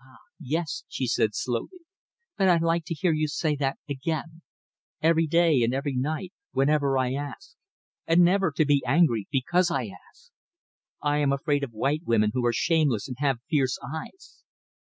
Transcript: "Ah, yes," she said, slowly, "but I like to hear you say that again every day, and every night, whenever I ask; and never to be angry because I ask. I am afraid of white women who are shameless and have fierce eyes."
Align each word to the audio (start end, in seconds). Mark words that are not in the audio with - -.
"Ah, 0.00 0.18
yes," 0.38 0.84
she 0.86 1.08
said, 1.08 1.34
slowly, 1.34 1.80
"but 2.38 2.46
I 2.48 2.58
like 2.58 2.84
to 2.84 2.94
hear 2.94 3.10
you 3.12 3.26
say 3.26 3.56
that 3.56 3.76
again 3.88 4.42
every 5.02 5.26
day, 5.26 5.62
and 5.64 5.74
every 5.74 5.96
night, 5.96 6.32
whenever 6.52 6.96
I 6.96 7.12
ask; 7.14 7.56
and 8.06 8.20
never 8.20 8.52
to 8.52 8.64
be 8.64 8.84
angry 8.86 9.26
because 9.32 9.72
I 9.72 9.90
ask. 10.10 10.30
I 11.02 11.16
am 11.18 11.32
afraid 11.32 11.64
of 11.64 11.72
white 11.72 12.02
women 12.04 12.30
who 12.34 12.46
are 12.46 12.52
shameless 12.52 13.08
and 13.08 13.16
have 13.18 13.40
fierce 13.50 13.76
eyes." 13.82 14.44